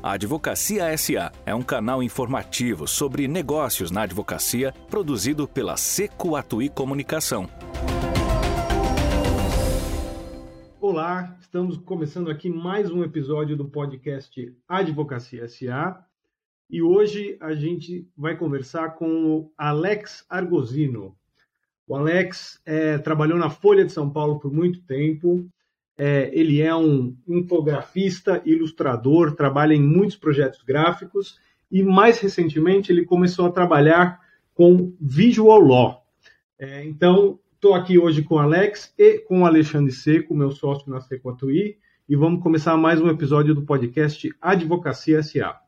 [0.00, 6.68] A Advocacia SA é um canal informativo sobre negócios na advocacia produzido pela Seco Atui
[6.68, 7.48] Comunicação.
[10.80, 16.00] Olá, estamos começando aqui mais um episódio do podcast Advocacia SA
[16.70, 21.16] e hoje a gente vai conversar com o Alex Argosino.
[21.88, 25.44] O Alex é, trabalhou na Folha de São Paulo por muito tempo,
[25.98, 33.04] é, ele é um infografista, ilustrador, trabalha em muitos projetos gráficos e, mais recentemente, ele
[33.04, 34.20] começou a trabalhar
[34.54, 36.06] com Visual Law.
[36.56, 41.30] É, então, estou aqui hoje com Alex e com Alexandre Seco, meu sócio na Seco
[41.30, 41.76] Atuí,
[42.08, 45.67] e vamos começar mais um episódio do podcast Advocacia SA.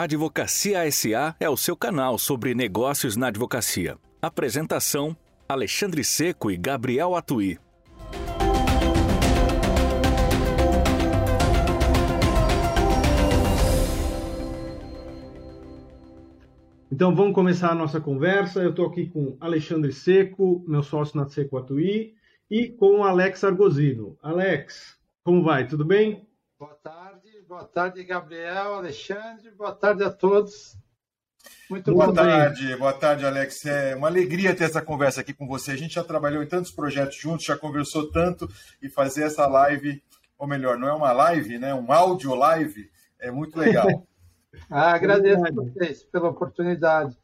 [0.00, 3.98] A Advocacia SA é o seu canal sobre negócios na advocacia.
[4.22, 5.14] Apresentação:
[5.46, 7.58] Alexandre Seco e Gabriel Atuí.
[16.90, 18.62] Então vamos começar a nossa conversa.
[18.62, 22.14] Eu estou aqui com Alexandre Seco, meu sócio na Seco Atuí,
[22.50, 24.16] e com Alex Argosino.
[24.22, 25.68] Alex, como vai?
[25.68, 26.26] Tudo bem?
[26.58, 27.09] Boa tarde.
[27.50, 29.50] Boa tarde, Gabriel, Alexandre.
[29.50, 30.78] Boa tarde a todos.
[31.68, 32.78] Muito boa tarde, bem.
[32.78, 33.66] boa tarde, Alex.
[33.66, 35.72] É uma alegria ter essa conversa aqui com você.
[35.72, 38.48] A gente já trabalhou em tantos projetos juntos, já conversou tanto
[38.80, 40.00] e fazer essa live,
[40.38, 41.74] ou melhor, não é uma live, né?
[41.74, 44.06] Um áudio live, é muito legal.
[44.70, 47.18] ah, agradeço a vocês pela oportunidade.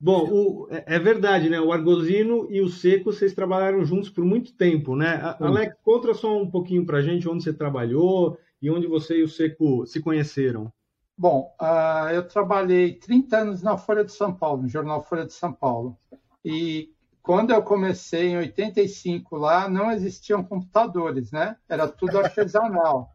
[0.00, 1.60] Bom, o, é, é verdade, né?
[1.60, 5.36] O Argosino e o Seco, vocês trabalharam juntos por muito tempo, né?
[5.38, 9.22] Alex, conta só um pouquinho para a gente onde você trabalhou, e onde você e
[9.22, 10.72] o Seco se conheceram?
[11.16, 15.32] Bom, uh, eu trabalhei 30 anos na Folha de São Paulo, no jornal Folha de
[15.32, 15.98] São Paulo.
[16.44, 21.56] E quando eu comecei em 85 lá, não existiam computadores, né?
[21.68, 23.14] Era tudo artesanal.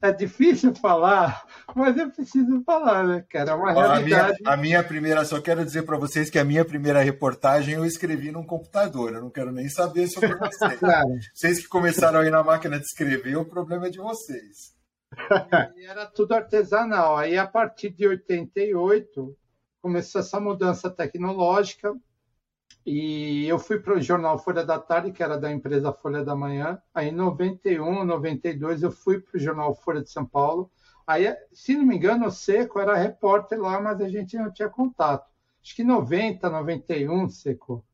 [0.00, 3.52] É difícil falar, mas eu preciso falar, né, cara?
[3.52, 4.32] É uma realidade.
[4.32, 7.74] A minha, a minha primeira, só quero dizer para vocês que a minha primeira reportagem
[7.74, 9.14] eu escrevi num computador.
[9.14, 10.78] Eu não quero nem saber sobre vocês.
[10.78, 11.08] claro.
[11.32, 14.74] Vocês que começaram aí na máquina de escrever, o problema é de vocês.
[15.76, 17.16] E era tudo artesanal.
[17.16, 19.36] Aí, a partir de 88,
[19.80, 21.94] começou essa mudança tecnológica
[22.84, 26.34] e eu fui para o jornal Folha da Tarde, que era da empresa Folha da
[26.36, 26.78] Manhã.
[26.94, 30.70] Aí, em 91, 92, eu fui para o jornal Folha de São Paulo.
[31.06, 34.68] Aí, se não me engano, o Seco era repórter lá, mas a gente não tinha
[34.68, 35.30] contato.
[35.62, 37.84] Acho que 90, 91, Seco.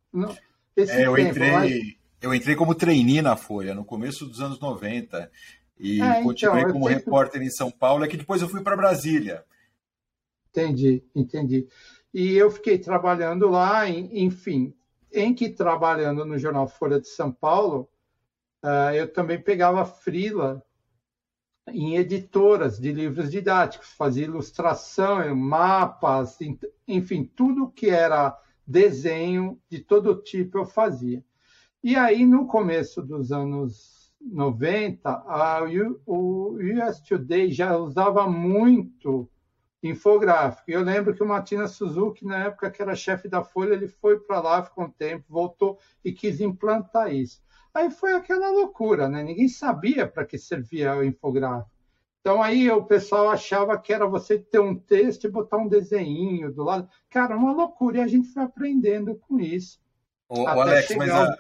[0.77, 1.97] Esse é, eu, tempo, entrei, mas...
[2.21, 5.31] eu entrei como trainee na Folha, no começo dos anos 90.
[5.79, 8.77] E é, continuei então, como repórter em São Paulo, é que depois eu fui para
[8.77, 9.45] Brasília.
[10.51, 11.67] Entendi, entendi.
[12.13, 14.75] E eu fiquei trabalhando lá, enfim,
[15.13, 17.89] em que trabalhando no jornal Folha de São Paulo,
[18.65, 20.63] uh, eu também pegava frila
[21.69, 26.39] em editoras de livros didáticos, fazia ilustração, mapas,
[26.87, 31.25] enfim, tudo que era desenho de todo tipo eu fazia.
[31.83, 35.63] E aí, no começo dos anos 90, a,
[36.07, 39.31] o US Today já usava muito
[39.83, 40.71] infográfico.
[40.71, 44.19] Eu lembro que o Matina Suzuki, na época que era chefe da Folha, ele foi
[44.19, 47.43] para lá, ficou um tempo, voltou e quis implantar isso.
[47.73, 49.23] Aí foi aquela loucura, né?
[49.23, 51.71] Ninguém sabia para que servia o infográfico.
[52.21, 56.53] Então aí o pessoal achava que era você ter um texto e botar um desenho
[56.53, 56.89] do lado.
[57.09, 57.99] Cara, uma loucura.
[57.99, 59.81] E a gente foi aprendendo com isso.
[60.29, 61.37] Ô, Alex, mas a,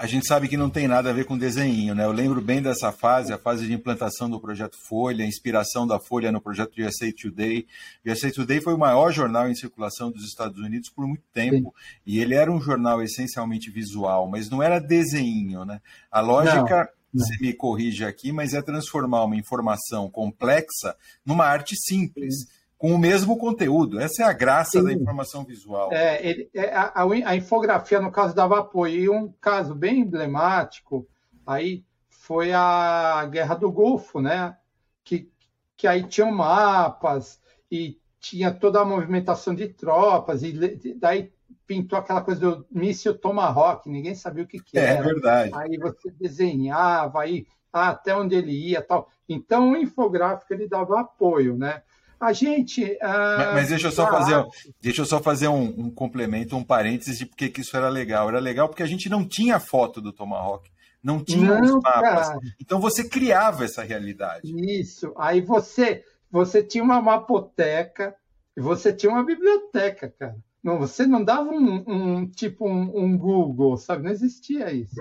[0.00, 2.06] a gente sabe que não tem nada a ver com desenho, né?
[2.06, 6.00] Eu lembro bem dessa fase, a fase de implantação do projeto Folha, a inspiração da
[6.00, 7.66] Folha no projeto USA Today.
[8.06, 12.00] USA Today foi o maior jornal em circulação dos Estados Unidos por muito tempo, Sim.
[12.06, 15.82] e ele era um jornal essencialmente visual, mas não era desenho, né?
[16.10, 17.26] A lógica, não, não.
[17.26, 20.96] você me corrige aqui, mas é transformar uma informação complexa
[21.26, 22.46] numa arte simples.
[22.46, 24.00] Sim com o mesmo conteúdo.
[24.00, 24.84] Essa é a graça Sim.
[24.84, 25.92] da informação visual.
[25.92, 26.92] É, ele, é, a,
[27.26, 28.94] a, infografia, no caso, dava apoio.
[28.94, 31.06] E um caso bem emblemático
[31.46, 34.56] aí foi a Guerra do Golfo, né?
[35.04, 35.30] Que,
[35.76, 37.38] que aí tinham mapas
[37.70, 40.52] e tinha toda a movimentação de tropas, e
[40.94, 41.30] daí
[41.66, 45.00] pintou aquela coisa do míssil Tomahawk, ninguém sabia o que, que é, era.
[45.00, 45.50] É verdade.
[45.54, 49.08] Aí você desenhava, aí ah, até onde ele ia tal.
[49.28, 51.82] Então o infográfico ele dava apoio, né?
[52.20, 52.98] A gente.
[53.00, 54.46] mas, mas, deixa eu só fazer,
[54.80, 58.28] deixa eu só fazer um, um, complemento, um parênteses de por que isso era legal.
[58.28, 60.70] Era legal porque a gente não tinha foto do Tomahawk,
[61.02, 62.28] não tinha não, os mapas.
[62.28, 62.40] Cara.
[62.60, 64.52] Então você criava essa realidade.
[64.70, 65.14] Isso.
[65.16, 68.14] Aí você, você tinha uma mapoteca
[68.54, 70.36] e você tinha uma biblioteca, cara.
[70.62, 74.04] Não, você não dava um, um tipo um, um, Google, sabe?
[74.04, 74.94] Não existia isso.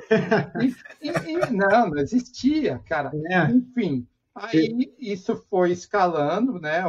[0.62, 0.74] E,
[1.06, 3.12] e, e, não, não existia, cara.
[3.30, 3.51] É.
[3.51, 4.07] Enfim,
[4.39, 6.83] aí isso foi escalando, né?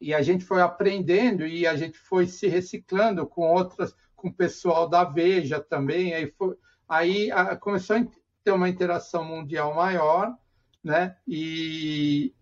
[0.00, 4.34] E a gente foi aprendendo e a gente foi se reciclando com outras, com o
[4.34, 6.14] pessoal da Veja também.
[6.14, 6.56] Aí, foi,
[6.88, 8.06] aí a, começou a
[8.44, 10.36] ter uma interação mundial maior,
[10.84, 11.16] né?
[11.26, 12.32] E,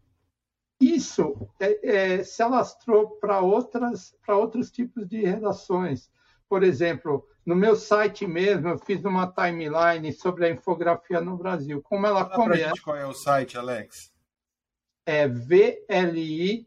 [0.81, 6.11] isso é, é, se alastrou para outras para outros tipos de redações.
[6.48, 11.82] Por exemplo, no meu site mesmo, eu fiz uma timeline sobre a infografia no Brasil.
[11.82, 12.69] Como ela Fala começa.
[12.69, 14.12] Gente qual é o site, Alex?
[15.04, 16.66] É vlipro.com.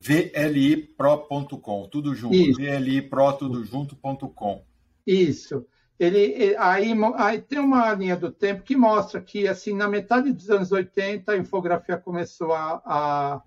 [0.00, 2.34] vlipro.com, tudo junto.
[2.34, 2.60] Isso.
[2.60, 4.64] vlipro, tudo junto.com.
[5.06, 5.66] Isso
[5.98, 10.50] ele aí, aí tem uma linha do tempo que mostra que assim na metade dos
[10.50, 13.42] anos 80 a infografia começou a, a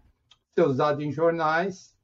[0.56, 1.96] ser usada em jornais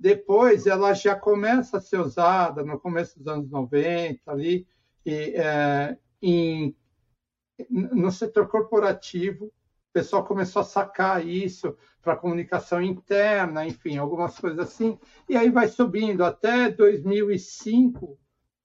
[0.00, 4.66] depois ela já começa a ser usada no começo dos anos 90 ali
[5.04, 6.74] e, é, em,
[7.70, 14.58] no setor corporativo o pessoal começou a sacar isso para comunicação interna enfim algumas coisas
[14.58, 14.98] assim
[15.28, 18.18] e aí vai subindo até 2005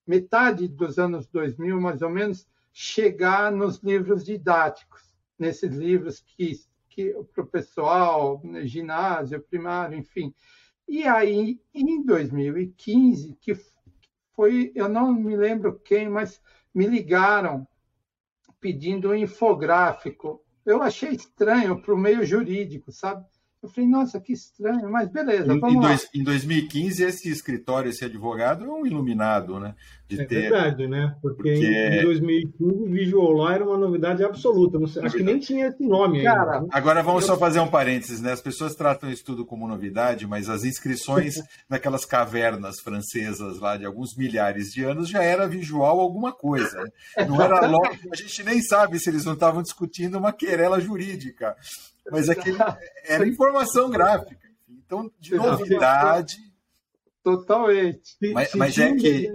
[0.06, 5.02] metade dos anos 2000, mais ou menos, chegar nos livros didáticos,
[5.38, 6.54] nesses livros que,
[6.90, 10.34] que para o pessoal, ginásio, primário, enfim.
[10.88, 13.56] E aí, em 2015, que
[14.34, 16.42] foi, eu não me lembro quem, mas
[16.74, 17.68] me ligaram
[18.60, 20.44] pedindo um infográfico.
[20.66, 23.26] Eu achei estranho para o meio jurídico, sabe?
[23.66, 27.90] Eu falei, nossa, que estranho, mas beleza, em, vamos em, dois, em 2015, esse escritório,
[27.90, 29.74] esse advogado é um iluminado, né?
[30.08, 30.42] De é ter...
[30.42, 31.16] verdade, né?
[31.20, 31.66] Porque, Porque...
[31.66, 34.78] em 2015, o Visual Law era uma novidade absoluta.
[34.86, 36.68] Sei, acho que nem tinha esse nome Cara, ainda.
[36.70, 37.30] Agora vamos eu...
[37.30, 38.34] só fazer um parênteses, né?
[38.34, 43.86] As pessoas tratam isso tudo como novidade, mas as inscrições naquelas cavernas francesas lá de
[43.86, 46.84] alguns milhares de anos já era visual alguma coisa.
[46.84, 47.26] Né?
[47.28, 51.56] Não era lógico, a gente nem sabe se eles não estavam discutindo uma querela jurídica
[52.12, 52.57] mas aquele
[53.06, 54.38] era informação gráfica.
[54.69, 56.38] Então, de novidade.
[57.24, 58.16] Totalmente.
[58.34, 59.31] Mas, mas é que.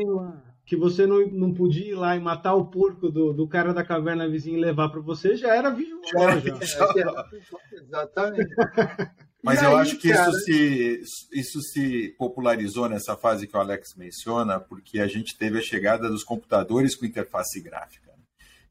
[0.64, 3.82] Que você não, não podia ir lá e matar o porco do, do cara da
[3.82, 6.00] caverna vizinha e levar para você, já era visual.
[6.04, 7.28] Já, já.
[7.72, 8.54] Exatamente.
[9.42, 10.30] Mas aí, eu acho que cara...
[10.30, 11.02] isso, se,
[11.32, 16.08] isso se popularizou nessa fase que o Alex menciona, porque a gente teve a chegada
[16.08, 18.09] dos computadores com interface gráfica.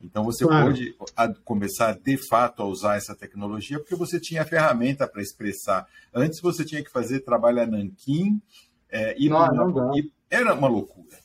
[0.02, 0.74] Então você claro.
[0.74, 0.96] pode
[1.44, 5.86] começar de fato a usar essa tecnologia porque você tinha a ferramenta para expressar.
[6.14, 8.42] Antes você tinha que fazer trabalho a nanquim
[8.90, 11.18] é, e, não, não e era uma loucura.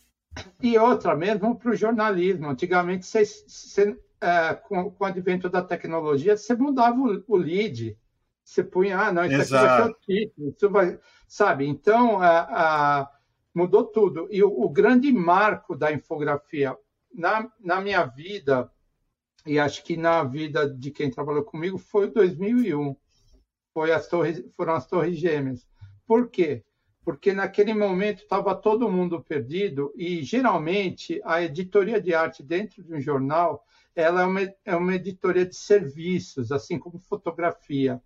[0.61, 2.49] E outra mesmo para o jornalismo.
[2.49, 7.97] Antigamente, você, você, é, com, com o advento da tecnologia, você mudava o, o lead.
[8.44, 9.65] Você punha, ah, não, isso Exato.
[9.65, 11.67] aqui ser o título, isso vai, sabe?
[11.67, 13.11] Então, a, a,
[13.55, 14.29] mudou tudo.
[14.31, 16.76] E o, o grande marco da infografia
[17.14, 18.70] na, na minha vida,
[19.46, 22.96] e acho que na vida de quem trabalhou comigo, foi 2001.
[23.72, 25.66] Foi as torres, foram as Torres Gêmeas.
[26.06, 26.64] Por quê?
[27.05, 32.94] Porque naquele momento estava todo mundo perdido e, geralmente, a editoria de arte dentro de
[32.94, 33.64] um jornal
[33.94, 38.02] ela é uma, é uma editoria de serviços, assim como fotografia.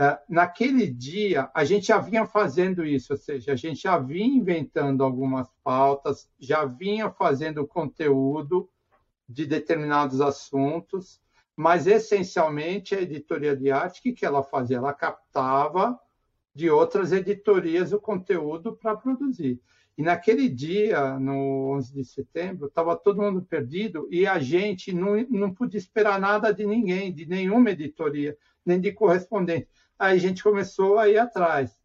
[0.00, 4.34] É, naquele dia, a gente já vinha fazendo isso, ou seja, a gente já vinha
[4.34, 8.66] inventando algumas pautas, já vinha fazendo conteúdo
[9.28, 11.20] de determinados assuntos,
[11.54, 14.78] mas essencialmente a editoria de arte, o que, que ela fazia?
[14.78, 16.00] Ela captava
[16.54, 19.60] de outras editorias o conteúdo para produzir.
[19.98, 25.20] E naquele dia, no 11 de setembro, estava todo mundo perdido e a gente não,
[25.28, 29.68] não podia esperar nada de ninguém, de nenhuma editoria, nem de correspondente
[30.00, 31.78] aí a gente começou a ir atrás.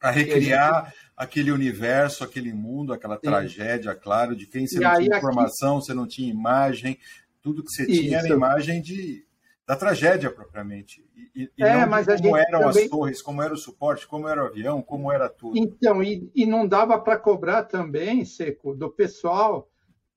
[0.00, 0.96] A recriar gente...
[1.16, 3.22] aquele universo, aquele mundo, aquela Sim.
[3.22, 5.86] tragédia, claro, de quem você e não tinha informação, aqui...
[5.86, 6.98] você não tinha imagem,
[7.40, 8.02] tudo que você Isso.
[8.02, 9.26] tinha era imagem de,
[9.66, 11.02] da tragédia propriamente.
[11.34, 12.84] E, e é, mas como eram também...
[12.84, 15.56] as torres, como era o suporte, como era o avião, como era tudo.
[15.56, 19.70] Então, e, e não dava para cobrar também, Seco, do pessoal,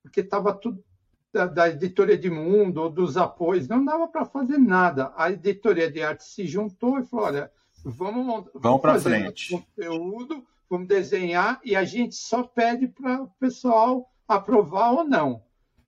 [0.03, 0.83] porque estava tudo
[1.31, 5.13] da, da, editoria de mundo ou dos apoios, não dava para fazer nada.
[5.15, 7.51] A editoria de arte se juntou e falou: olha,
[7.83, 9.51] vamos, vamos, vamos para frente.
[9.51, 15.41] Conteúdo, vamos desenhar e a gente só pede para o pessoal aprovar ou não.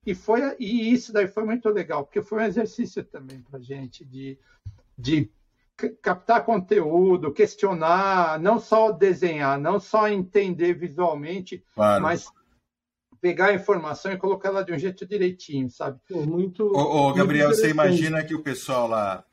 [0.05, 3.61] E, foi, e isso daí foi muito legal, porque foi um exercício também para a
[3.61, 4.37] gente de,
[4.97, 5.29] de
[6.01, 12.01] captar conteúdo, questionar, não só desenhar, não só entender visualmente, claro.
[12.01, 12.31] mas
[13.21, 15.99] pegar a informação e colocar ela de um jeito direitinho, sabe?
[16.09, 16.65] Pô, muito.
[16.65, 19.23] Ô, ô Gabriel, muito você imagina que o pessoal lá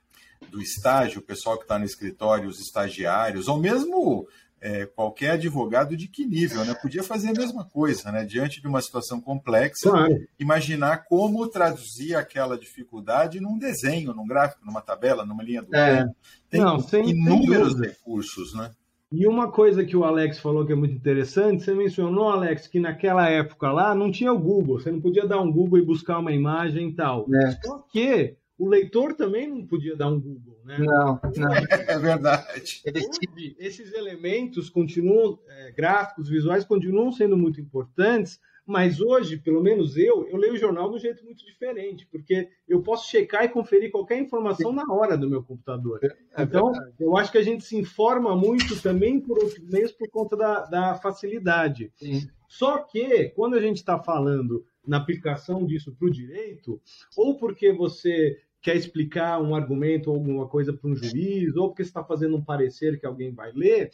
[0.51, 4.29] do estágio, o pessoal que está no escritório, os estagiários, ou mesmo
[4.61, 6.75] é, qualquer advogado de que nível, né?
[6.75, 8.25] Podia fazer a mesma coisa, né?
[8.25, 10.15] Diante de uma situação complexa, claro.
[10.39, 15.99] imaginar como traduzir aquela dificuldade num desenho, num gráfico, numa tabela, numa linha do é.
[15.99, 16.17] tempo.
[16.51, 18.71] Tem Não, sem, inúmeros sem recursos, né?
[19.11, 22.79] E uma coisa que o Alex falou que é muito interessante, você mencionou, Alex, que
[22.79, 26.19] naquela época lá não tinha o Google, você não podia dar um Google e buscar
[26.19, 27.27] uma imagem e tal.
[27.35, 27.53] É.
[27.65, 30.79] Só que o leitor também não podia dar um Google, né?
[30.79, 31.49] Não, não.
[31.89, 32.45] É verdade.
[32.55, 38.39] Hoje, esses elementos continuam, é, gráficos, visuais, continuam sendo muito importantes,
[38.69, 42.51] mas hoje, pelo menos eu, eu leio o jornal de um jeito muito diferente, porque
[42.69, 45.99] eu posso checar e conferir qualquer informação na hora do meu computador.
[46.03, 46.71] É então,
[47.01, 50.67] eu acho que a gente se informa muito também por outros meios por conta da,
[50.67, 51.91] da facilidade.
[51.97, 52.29] Sim.
[52.47, 56.79] Só que, quando a gente está falando na aplicação disso para o direito,
[57.17, 61.81] ou porque você quer explicar um argumento ou alguma coisa para um juiz, ou porque
[61.81, 63.91] está fazendo um parecer que alguém vai ler,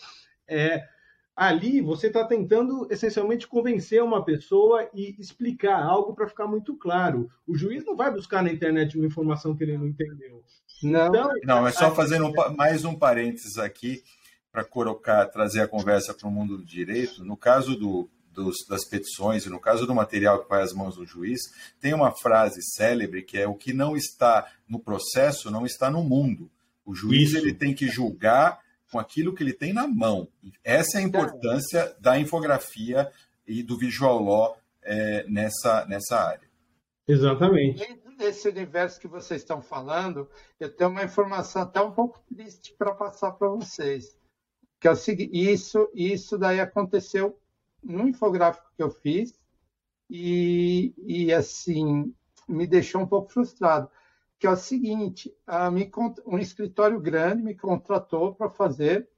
[0.49, 0.83] é,
[1.37, 7.29] ali você está tentando essencialmente convencer uma pessoa e explicar algo para ficar muito claro.
[7.47, 10.45] O juiz não vai buscar na internet uma informação que ele não entendeu.
[10.83, 14.03] Não, então, não é só fazendo um, mais um parênteses aqui
[14.53, 17.25] para colocar, trazer a conversa para o mundo do direito.
[17.25, 20.97] No caso do, dos, das petições e no caso do material que vai às mãos
[20.97, 21.41] do juiz,
[21.81, 26.05] tem uma frase célebre que é o que não está no processo não está no
[26.05, 26.51] mundo.
[26.85, 27.39] O juiz Isso.
[27.39, 28.61] ele tem que julgar
[28.95, 30.29] com aquilo que ele tem na mão.
[30.63, 33.11] Essa é a importância da infografia
[33.45, 36.49] e do visual law é, nessa, nessa área.
[37.09, 38.01] Exatamente.
[38.17, 42.95] Nesse universo que vocês estão falando, eu tenho uma informação até um pouco triste para
[42.95, 44.17] passar para vocês.
[44.79, 47.37] Que é o seguinte, isso, isso daí aconteceu
[47.83, 49.35] no infográfico que eu fiz
[50.09, 52.15] e, e assim
[52.49, 53.91] me deixou um pouco frustrado
[54.39, 55.35] que é o seguinte:
[55.73, 55.91] me,
[56.27, 59.09] um escritório grande me contratou para fazer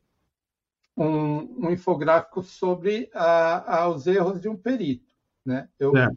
[0.96, 5.14] um, um, infográfico sobre a, a, os erros de um perito.
[5.44, 5.68] Né?
[5.78, 6.08] Eu, é.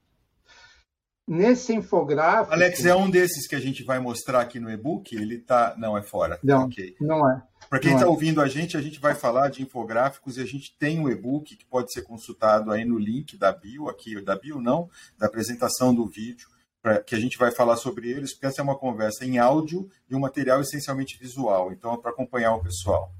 [1.28, 2.52] Nesse infográfico.
[2.54, 5.16] Alex, é um desses que a gente vai mostrar aqui no e-book?
[5.16, 5.76] Ele está.
[5.78, 6.40] Não, é fora.
[6.44, 6.96] Não, okay.
[7.00, 7.44] não é.
[7.70, 8.10] Para quem está é.
[8.10, 11.56] ouvindo a gente, a gente vai falar de infográficos e a gente tem um e-book
[11.56, 14.90] que pode ser consultado aí no link da bio, aqui, da bio não,
[15.20, 16.48] da apresentação do vídeo
[16.90, 19.88] pra, que a gente vai falar sobre eles, porque essa é uma conversa em áudio
[20.10, 21.72] e um material essencialmente visual.
[21.72, 23.14] Então, é para acompanhar o pessoal.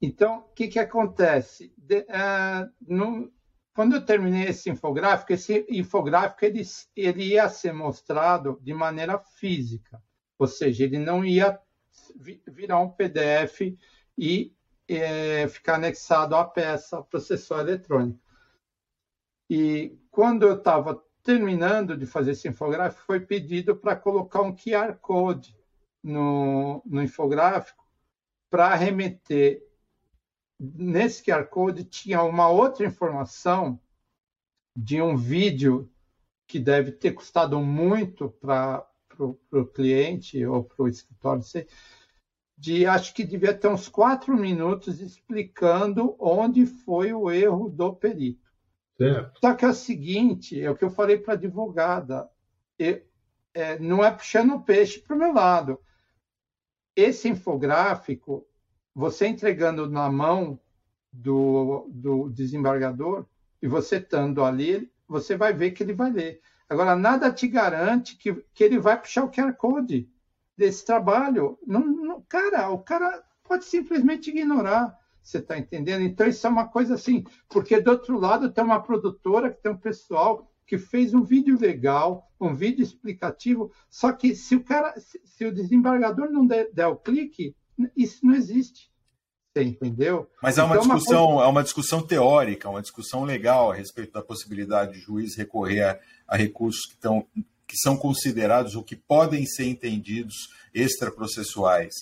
[0.00, 1.72] Então, o que, que acontece?
[1.76, 3.32] De, uh, no,
[3.74, 6.62] quando eu terminei esse infográfico, esse infográfico ele,
[6.94, 10.00] ele ia ser mostrado de maneira física,
[10.38, 11.58] ou seja, ele não ia
[12.48, 13.76] virar um PDF
[14.16, 14.54] e
[14.88, 18.20] é, ficar anexado à peça processor eletrônico.
[19.48, 24.96] E quando eu estava terminando de fazer esse infográfico, foi pedido para colocar um QR
[25.00, 25.56] Code
[26.02, 27.86] no, no infográfico
[28.50, 29.66] para remeter.
[30.58, 33.80] Nesse QR Code tinha uma outra informação
[34.76, 35.90] de um vídeo
[36.46, 38.86] que deve ter custado muito para
[39.18, 41.66] o cliente ou para o escritório, sei,
[42.58, 48.51] de acho que devia ter uns quatro minutos explicando onde foi o erro do perito.
[49.40, 52.28] Só que é o seguinte, é o que eu falei para a advogada,
[52.78, 53.02] eu,
[53.54, 55.80] é, não é puxando o peixe para o meu lado.
[56.94, 58.46] Esse infográfico,
[58.94, 60.60] você entregando na mão
[61.12, 63.26] do, do desembargador
[63.60, 66.40] e você estando ali, você vai ver que ele vai ler.
[66.68, 70.08] Agora, nada te garante que, que ele vai puxar o QR Code
[70.56, 71.58] desse trabalho.
[71.66, 74.98] Não, não, cara, o cara pode simplesmente ignorar.
[75.22, 76.02] Você está entendendo?
[76.02, 79.70] Então, isso é uma coisa assim, porque do outro lado tem uma produtora que tem
[79.70, 84.94] um pessoal que fez um vídeo legal, um vídeo explicativo, só que se o cara,
[84.98, 87.54] se, o desembargador não der, der o clique,
[87.96, 88.90] isso não existe.
[89.52, 90.30] Você entendeu?
[90.42, 91.46] Mas é uma então, discussão, uma coisa...
[91.46, 96.00] é uma discussão teórica, uma discussão legal a respeito da possibilidade de juiz recorrer a,
[96.26, 97.26] a recursos que, estão,
[97.66, 101.92] que são considerados ou que podem ser entendidos extraprocessuais.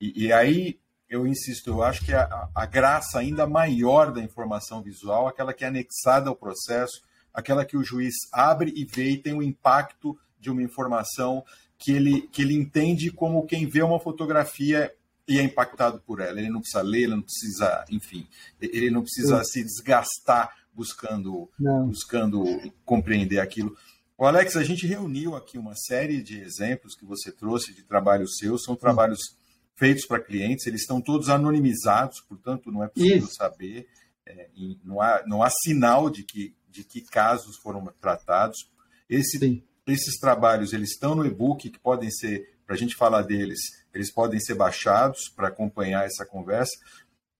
[0.00, 4.82] E, e aí eu insisto, eu acho que a, a, graça ainda maior da informação
[4.82, 9.18] visual, aquela que é anexada ao processo, aquela que o juiz abre e vê e
[9.18, 11.44] tem o impacto de uma informação
[11.78, 14.92] que ele, que ele entende como quem vê uma fotografia
[15.26, 16.38] e é impactado por ela.
[16.38, 18.26] Ele não precisa ler, ele não precisa, enfim,
[18.60, 19.50] ele não precisa Sim.
[19.50, 21.50] se desgastar buscando,
[21.86, 22.44] buscando
[22.84, 23.76] compreender aquilo.
[24.16, 28.36] O Alex, a gente reuniu aqui uma série de exemplos que você trouxe de trabalhos
[28.36, 29.37] seus, são trabalhos
[29.78, 33.34] feitos para clientes, eles estão todos anonimizados, portanto, não é possível Isso.
[33.34, 33.86] saber,
[34.26, 34.48] é,
[34.84, 38.70] não, há, não há sinal de que, de que casos foram tratados.
[39.08, 43.60] Esse, esses trabalhos eles estão no e-book, que podem ser, para a gente falar deles,
[43.94, 46.76] eles podem ser baixados para acompanhar essa conversa.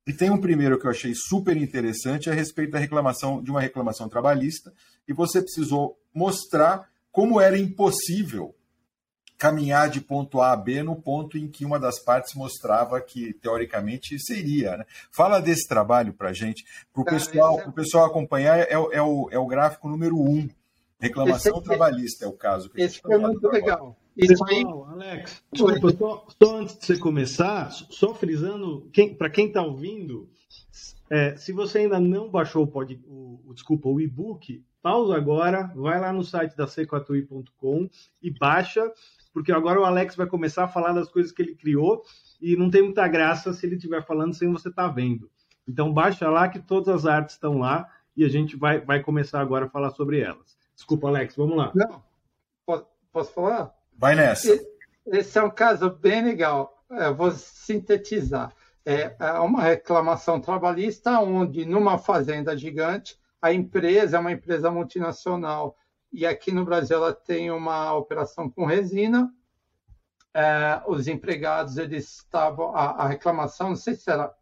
[0.06, 3.60] E tem um primeiro que eu achei super interessante a respeito da reclamação de uma
[3.60, 4.72] reclamação trabalhista,
[5.06, 8.54] e você precisou mostrar como era impossível
[9.38, 13.32] caminhar de ponto A a B no ponto em que uma das partes mostrava que,
[13.34, 14.78] teoricamente, seria.
[14.78, 14.84] Né?
[15.12, 17.70] Fala desse trabalho para a gente, para o pessoal, é...
[17.70, 20.48] pessoal acompanhar, é, é, o, é o gráfico número um.
[21.00, 22.68] Reclamação esse, trabalhista é o caso.
[22.74, 23.54] esse foi muito agora.
[23.54, 23.96] legal.
[24.16, 24.64] Isso aí...
[24.64, 30.28] Alex, desculpa, só, só, antes de você começar, só frisando, quem, para quem está ouvindo,
[31.08, 35.72] é, se você ainda não baixou o, pod, o, o desculpa, o e-book, pausa agora,
[35.76, 37.88] vai lá no site da c4i.com
[38.20, 38.92] e baixa
[39.38, 42.02] porque agora o Alex vai começar a falar das coisas que ele criou
[42.40, 45.30] e não tem muita graça se ele estiver falando sem você estar tá vendo.
[45.68, 49.40] Então baixa lá que todas as artes estão lá e a gente vai, vai começar
[49.40, 50.58] agora a falar sobre elas.
[50.74, 51.70] Desculpa, Alex, vamos lá.
[51.72, 52.02] Não,
[52.66, 53.72] posso, posso falar?
[53.96, 54.58] Vai nessa.
[55.06, 56.76] Esse é um caso bem legal.
[56.90, 58.52] Eu vou sintetizar.
[58.84, 65.76] É, é uma reclamação trabalhista onde, numa fazenda gigante, a empresa é uma empresa multinacional
[66.12, 69.32] e aqui no Brasil ela tem uma operação com resina.
[70.34, 74.32] É, os empregados, eles estavam, a, a, reclamação, não sei se era,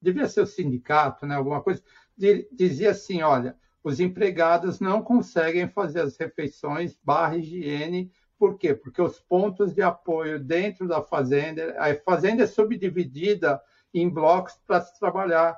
[0.00, 1.82] devia ser o sindicato, né, alguma coisa,
[2.16, 8.74] de, dizia assim, olha, os empregados não conseguem fazer as refeições barra higiene, por quê?
[8.74, 13.60] Porque os pontos de apoio dentro da fazenda, a fazenda é subdividida
[13.92, 15.56] em blocos para se trabalhar,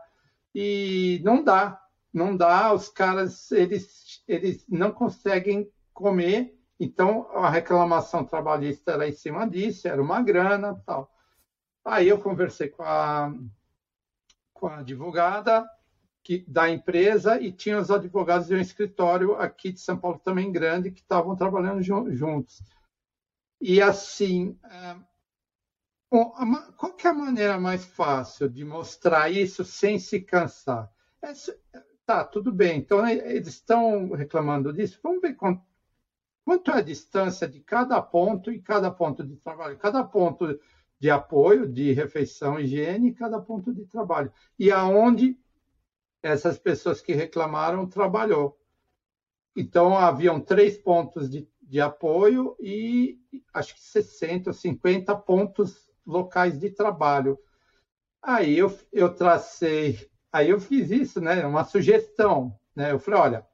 [0.55, 1.81] e não dá,
[2.17, 9.13] não dá, os caras, eles eles não conseguem comer, então a reclamação trabalhista era em
[9.13, 11.11] cima disso, era uma grana tal.
[11.85, 13.33] Aí eu conversei com a,
[14.53, 15.65] com a advogada
[16.23, 20.51] que, da empresa e tinha os advogados de um escritório aqui de São Paulo também
[20.51, 22.63] grande que estavam trabalhando juntos.
[23.61, 24.97] E assim, é,
[26.77, 30.91] qual que é a maneira mais fácil de mostrar isso sem se cansar?
[32.07, 32.79] Tá, tudo bem.
[32.79, 35.01] Então, eles estão reclamando disso.
[35.03, 35.61] Vamos ver quanto,
[36.45, 39.77] quanto é a distância de cada ponto e cada ponto de trabalho.
[39.77, 40.59] Cada ponto
[41.01, 44.33] de apoio, de refeição, higiene, cada ponto de trabalho.
[44.57, 45.37] E aonde
[46.23, 48.57] essas pessoas que reclamaram trabalhou.
[49.57, 53.19] Então, haviam três pontos de, de apoio e
[53.53, 57.37] acho que 60 ou 50 pontos locais de trabalho.
[58.23, 61.47] Aí eu, eu tracei Aí eu fiz isso, né?
[61.47, 62.93] Uma sugestão, né?
[62.93, 63.47] Eu falei, olha,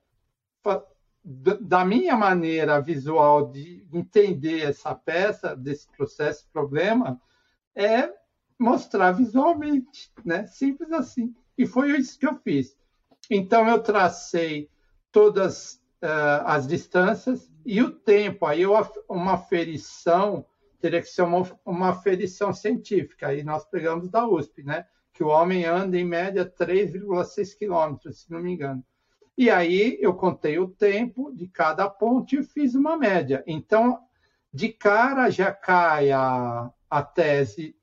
[1.25, 7.21] da minha maneira visual de entender essa peça, desse processo, problema,
[7.75, 8.13] é
[8.59, 10.47] mostrar visualmente, né?
[10.47, 11.35] Simples assim.
[11.57, 12.77] E foi isso que eu fiz.
[13.31, 14.69] Então eu tracei
[15.13, 18.47] todas uh, as distâncias e o tempo.
[18.47, 18.73] Aí eu
[19.09, 20.45] uma aferição
[20.83, 23.29] teria que ser uma, uma aferição científica.
[23.29, 24.85] Aí nós pegamos da USP, né?
[25.23, 28.85] Que o homem anda em média 3,6 quilômetros, se não me engano.
[29.39, 33.45] E aí eu contei o tempo de cada ponto e fiz uma média.
[33.47, 34.01] Então,
[34.53, 37.77] de cara já cai a, a tese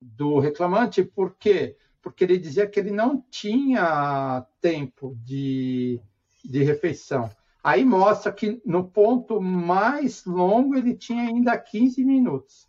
[0.00, 1.76] do reclamante, por quê?
[2.02, 6.00] Porque ele dizia que ele não tinha tempo de,
[6.44, 7.30] de refeição.
[7.62, 12.68] Aí mostra que no ponto mais longo ele tinha ainda 15 minutos.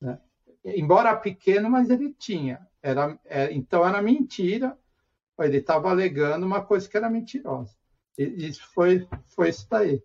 [0.00, 0.18] Né?
[0.64, 2.66] Embora pequeno, mas ele tinha.
[2.84, 4.76] Era, é, então era mentira.
[5.38, 7.72] Ele estava alegando uma coisa que era mentirosa.
[8.18, 10.02] E isso foi, foi isso daí.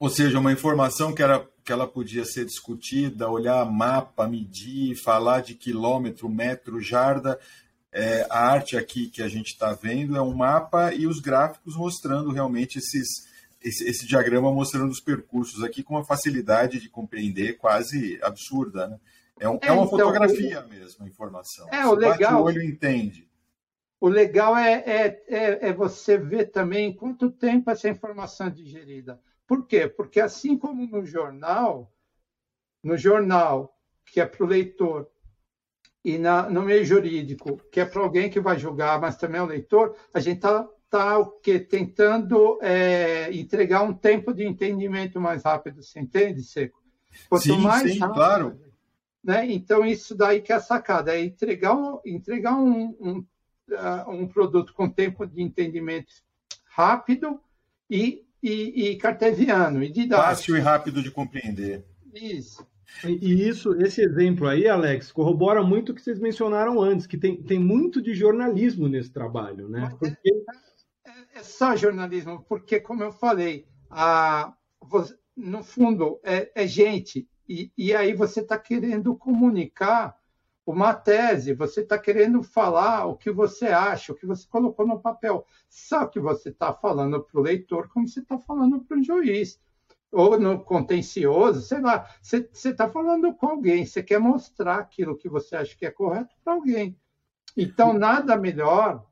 [0.00, 5.42] Ou seja, uma informação que, era, que ela podia ser discutida, olhar mapa, medir, falar
[5.42, 7.38] de quilômetro, metro, jarda.
[7.92, 11.76] É, a arte aqui que a gente está vendo é um mapa e os gráficos
[11.76, 13.28] mostrando realmente esses,
[13.62, 18.88] esse, esse, diagrama mostrando os percursos aqui com uma facilidade de compreender quase absurda.
[18.88, 18.98] Né?
[19.38, 21.68] É, um, é, é uma então, fotografia o, mesmo, a informação.
[21.70, 22.42] É, o legal.
[22.42, 23.28] o olho entende.
[24.00, 29.20] O legal é, é, é, é, você ver também quanto tempo essa informação é digerida.
[29.46, 29.88] Por quê?
[29.88, 31.92] Porque assim como no jornal,
[32.82, 35.10] no jornal, que é para o leitor,
[36.04, 39.42] e na, no meio jurídico, que é para alguém que vai julgar, mas também é
[39.42, 41.58] o leitor, a gente está tá, o quê?
[41.58, 45.82] tentando é, entregar um tempo de entendimento mais rápido.
[45.82, 46.80] Você entende, Seco?
[47.28, 48.60] Quanto sim, mais sim, rápido, claro.
[49.24, 49.50] Né?
[49.50, 53.26] Então, isso daí que é a sacada, é entregar, entregar um, um,
[53.70, 56.12] uh, um produto com tempo de entendimento
[56.66, 57.40] rápido
[57.88, 60.28] e, e, e cartesiano, e didático.
[60.28, 61.86] Fácil e rápido de compreender.
[62.12, 62.66] Isso.
[63.02, 67.42] E isso, esse exemplo aí, Alex, corrobora muito o que vocês mencionaram antes, que tem,
[67.42, 69.90] tem muito de jornalismo nesse trabalho, né?
[69.90, 70.28] É, porque...
[71.04, 74.54] É, é, é, só jornalismo, porque, como eu falei, a,
[75.36, 80.18] no fundo, é, é gente, e, e aí você está querendo comunicar
[80.66, 85.00] uma tese, você está querendo falar o que você acha, o que você colocou no
[85.00, 85.46] papel.
[85.68, 89.60] Só que você está falando para o leitor como você está falando para o juiz.
[90.10, 95.28] Ou no contencioso, sei lá, você está falando com alguém, você quer mostrar aquilo que
[95.28, 96.96] você acha que é correto para alguém.
[97.56, 99.04] Então, nada melhor.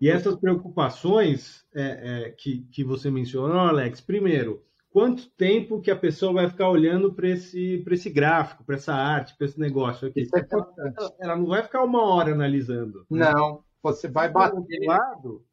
[0.00, 5.96] E essas preocupações é, é, que, que você mencionou, Alex, primeiro, quanto tempo que a
[5.96, 10.26] pessoa vai ficar olhando para esse, esse gráfico, para essa arte, para esse negócio aqui.
[10.34, 13.06] É ela, ela, não vai ficar uma hora analisando.
[13.10, 13.30] Né?
[13.32, 14.86] Não, você vai bater.
[14.86, 15.44] Lado,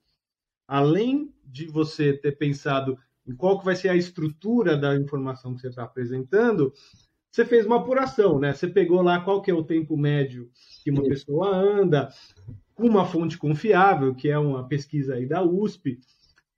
[0.68, 5.62] além de você ter pensado em qual que vai ser a estrutura da informação que
[5.62, 6.72] você está apresentando,
[7.32, 8.54] você fez uma apuração, né?
[8.54, 10.50] Você pegou lá qual que é o tempo médio
[10.84, 11.10] que uma Sim.
[11.10, 12.10] pessoa anda,
[12.74, 16.00] com uma fonte confiável, que é uma pesquisa aí da USP.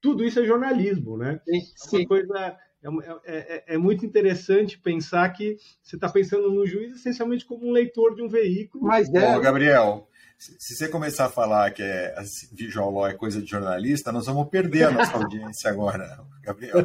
[0.02, 1.42] Tudo isso é jornalismo, né?
[1.76, 1.98] Sim.
[1.98, 6.66] É uma coisa é, é, é, é, muito interessante pensar que você está pensando no
[6.66, 8.84] juiz essencialmente como um leitor de um veículo.
[8.84, 9.20] Mas é.
[9.20, 12.14] Bom, Gabriel, se você começar a falar que é
[12.54, 16.76] visual law é coisa de jornalista, nós vamos perder a nossa audiência agora, Gabriel.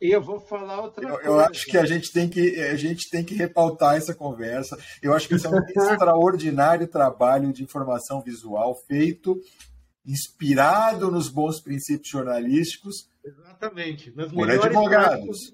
[0.00, 1.28] Eu vou falar outra eu, coisa.
[1.28, 4.78] Eu acho que a gente tem que a gente tem que repautar essa conversa.
[5.02, 9.36] Eu acho que esse é um extraordinário trabalho de informação visual feito
[10.06, 13.08] inspirado nos bons princípios jornalísticos.
[13.24, 14.14] Exatamente.
[14.14, 15.52] Nas por advogados.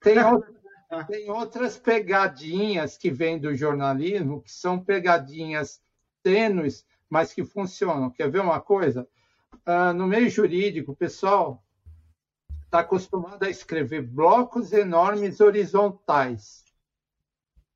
[0.00, 0.16] Tem,
[1.06, 5.80] tem outras pegadinhas que vêm do jornalismo, que são pegadinhas
[6.22, 8.10] tênues, mas que funcionam.
[8.10, 9.08] Quer ver uma coisa?
[9.66, 11.62] Uh, no meio jurídico, o pessoal
[12.64, 16.64] está acostumado a escrever blocos enormes horizontais.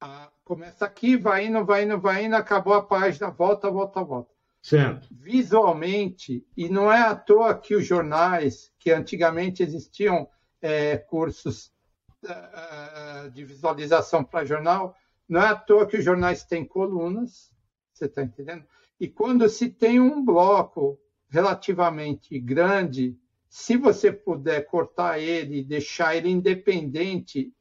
[0.03, 4.34] Uh, começa aqui, vai indo, vai indo, vai indo, acabou a página, volta, volta, volta.
[4.65, 5.07] Certo.
[5.11, 10.27] Visualmente, e não é à toa que os jornais, que antigamente existiam
[10.63, 11.71] é, cursos
[12.25, 14.97] uh, de visualização para jornal,
[15.29, 17.53] não é à toa que os jornais têm colunas,
[17.93, 18.65] você está entendendo?
[18.99, 20.99] E quando se tem um bloco
[21.29, 23.19] relativamente grande,
[23.51, 27.53] se você puder cortar ele deixar ele independente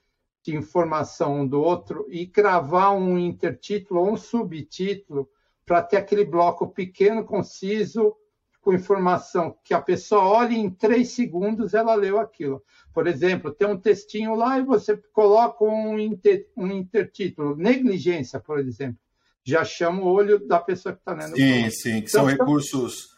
[0.42, 5.30] de informação um do outro e cravar um intertítulo ou um subtítulo,
[5.66, 8.16] para ter aquele bloco pequeno, conciso,
[8.64, 12.64] com informação que a pessoa olha e em três segundos ela leu aquilo.
[12.94, 18.60] Por exemplo, tem um textinho lá e você coloca um, inter, um intertítulo, negligência, por
[18.60, 18.98] exemplo.
[19.44, 21.36] Já chama o olho da pessoa que está lendo.
[21.36, 23.14] Sim, sim, que então, são recursos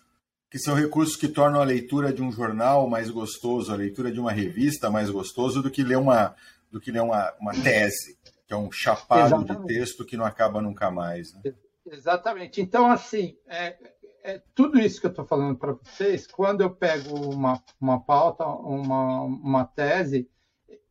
[0.50, 4.22] que são recursos que tornam a leitura de um jornal mais gostoso, a leitura de
[4.22, 6.34] uma revista mais gostoso do que ler uma,
[6.72, 9.68] do que ler uma, uma tese, que é um chapado Exatamente.
[9.68, 11.34] de texto que não acaba nunca mais.
[11.34, 11.54] Né?
[11.86, 12.62] Exatamente.
[12.62, 13.78] Então, assim, é,
[14.24, 18.46] é tudo isso que eu estou falando para vocês, quando eu pego uma, uma pauta,
[18.46, 20.30] uma, uma tese,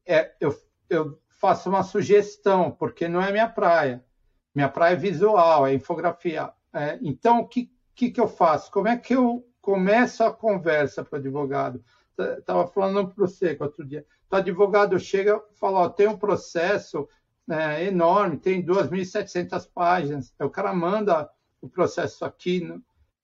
[0.06, 0.56] é, eu,
[0.88, 4.04] eu faço uma sugestão, porque não é minha praia.
[4.54, 6.52] Minha praia é visual, é infografia.
[6.72, 8.70] É, então, o que, que, que eu faço?
[8.70, 11.84] Como é que eu começo a conversa para o advogado?
[12.38, 14.06] Estava falando para você outro dia.
[14.30, 17.08] O advogado chega e fala: tem um processo
[17.48, 20.34] é, enorme, tem 2.700 páginas.
[20.40, 21.30] O cara manda
[21.60, 22.62] o processo aqui,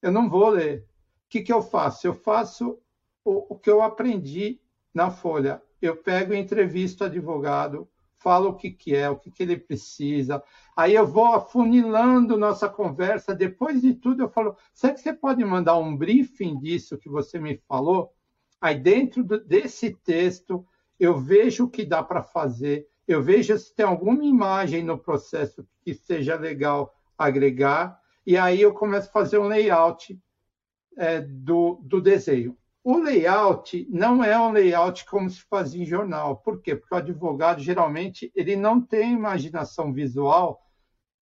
[0.03, 0.87] eu não vou ler.
[1.27, 2.07] O que, que eu faço?
[2.07, 2.79] Eu faço
[3.25, 4.61] o, o que eu aprendi
[4.93, 5.63] na Folha.
[5.81, 9.57] Eu pego e entrevisto o advogado, falo o que, que é, o que, que ele
[9.57, 10.43] precisa.
[10.77, 13.35] Aí eu vou afunilando nossa conversa.
[13.35, 17.39] Depois de tudo, eu falo: será que você pode mandar um briefing disso que você
[17.39, 18.13] me falou?
[18.61, 20.67] Aí, dentro desse texto,
[20.99, 25.67] eu vejo o que dá para fazer, eu vejo se tem alguma imagem no processo
[25.83, 30.17] que seja legal agregar, e aí eu começo a fazer um layout
[30.97, 32.57] é, do, do desenho.
[32.85, 36.37] O layout não é um layout como se fazia em jornal.
[36.37, 36.77] Por quê?
[36.77, 40.63] Porque o advogado, geralmente, ele não tem imaginação visual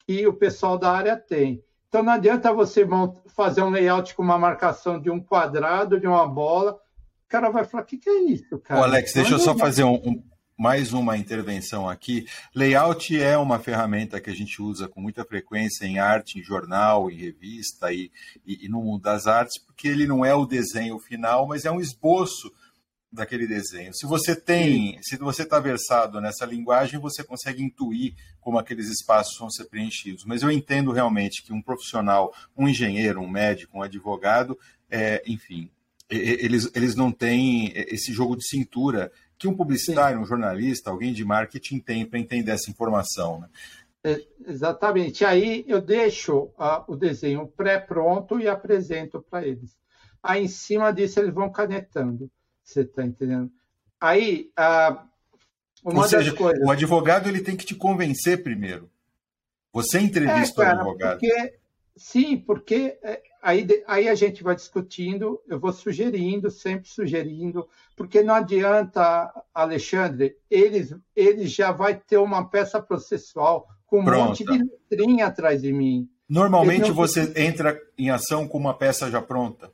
[0.06, 1.64] que o pessoal da área tem.
[1.88, 2.86] Então, não adianta você
[3.34, 6.74] fazer um layout com uma marcação de um quadrado, de uma bola.
[6.74, 8.82] O cara vai falar, o que, que é isso, cara?
[8.82, 10.22] Ô, Alex, deixa eu só fazer um, um
[10.58, 12.26] mais uma intervenção aqui.
[12.52, 17.08] Layout é uma ferramenta que a gente usa com muita frequência em arte, em jornal,
[17.08, 18.10] em revista e,
[18.44, 21.70] e, e no mundo das artes, porque ele não é o desenho final, mas é
[21.70, 22.52] um esboço
[23.10, 23.94] daquele desenho.
[23.94, 29.38] Se você tem, se você está versado nessa linguagem, você consegue intuir como aqueles espaços
[29.38, 30.24] vão ser preenchidos.
[30.24, 34.58] Mas eu entendo realmente que um profissional, um engenheiro, um médico, um advogado,
[34.90, 35.70] é, enfim,
[36.10, 40.22] eles, eles não têm esse jogo de cintura que um publicitário, Sim.
[40.22, 43.40] um jornalista, alguém de marketing tem para entender essa informação.
[43.40, 43.48] Né?
[44.04, 45.24] É, exatamente.
[45.24, 49.76] Aí eu deixo uh, o desenho pré-pronto e apresento para eles.
[50.22, 52.30] Aí em cima disso eles vão canetando.
[52.62, 53.50] Você está entendendo?
[54.00, 54.98] Aí, uh,
[55.84, 56.62] uma Ou seja, coisas...
[56.66, 58.90] o advogado ele tem que te convencer primeiro.
[59.72, 61.20] Você entrevista é, cara, o advogado.
[61.20, 61.58] Porque,
[61.96, 68.22] sim, porque é, aí, aí a gente vai discutindo, eu vou sugerindo, sempre sugerindo, porque
[68.22, 74.24] não adianta, Alexandre, eles, eles já vai ter uma peça processual com um Pronta.
[74.26, 76.08] monte de letrinha atrás de mim.
[76.28, 76.94] Normalmente não...
[76.94, 79.72] você entra em ação com uma peça já pronta?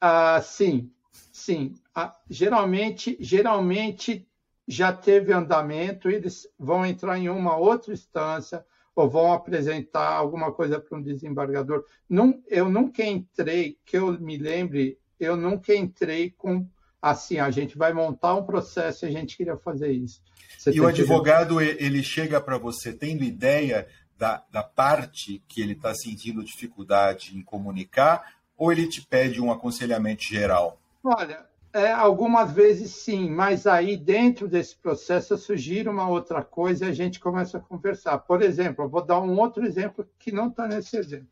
[0.00, 0.90] Ah, sim,
[1.32, 1.74] sim.
[1.94, 4.26] Ah, geralmente, geralmente
[4.66, 10.78] já teve andamento, eles vão entrar em uma outra instância ou vão apresentar alguma coisa
[10.78, 11.84] para um desembargador.
[12.08, 16.66] Não, eu nunca entrei, que eu me lembre, eu nunca entrei com
[17.00, 20.22] assim, a gente vai montar um processo e a gente queria fazer isso.
[20.56, 25.72] Você e o advogado, ele chega para você tendo ideia da, da parte que ele
[25.72, 30.80] está sentindo dificuldade em comunicar, ou ele te pede um aconselhamento geral?
[31.02, 36.90] Olha, é, algumas vezes sim, mas aí dentro desse processo surgir uma outra coisa e
[36.90, 38.18] a gente começa a conversar.
[38.18, 41.28] Por exemplo, eu vou dar um outro exemplo que não está nesse exemplo.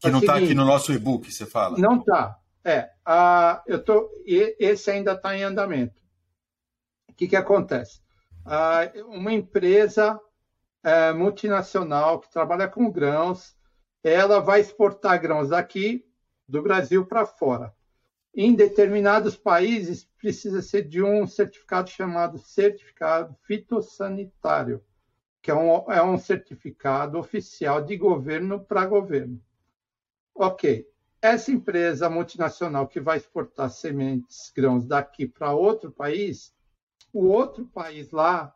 [0.00, 1.78] Que é não está aqui no nosso e-book, você fala?
[1.78, 2.38] Não está.
[2.64, 6.00] É, a, eu tô, esse ainda está em andamento.
[7.10, 8.00] O que, que acontece?
[8.46, 10.18] A, uma empresa
[10.82, 13.54] é, multinacional que trabalha com grãos,
[14.02, 16.02] ela vai exportar grãos daqui
[16.48, 17.74] do Brasil para fora
[18.34, 24.82] em determinados países precisa ser de um certificado chamado certificado fitossanitário,
[25.40, 29.40] que é um, é um certificado oficial de governo para governo.
[30.34, 30.84] Ok,
[31.22, 36.52] essa empresa multinacional que vai exportar sementes, grãos daqui para outro país,
[37.12, 38.52] o outro país lá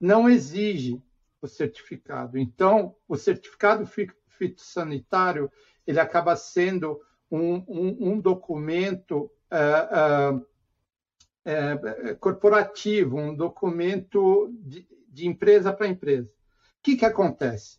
[0.00, 1.02] não exige
[1.42, 2.38] o certificado.
[2.38, 3.86] Então, o certificado
[4.28, 5.50] fitossanitário
[5.86, 10.46] ele acaba sendo um, um, um documento uh, uh,
[11.46, 16.28] uh, corporativo, um documento de, de empresa para empresa.
[16.28, 17.78] O que, que acontece?